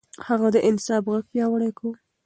هغه 0.27 0.47
د 0.55 0.57
انصاف 0.69 1.03
غږ 1.11 1.25
پياوړی 1.31 1.69
کړ. 1.79 1.93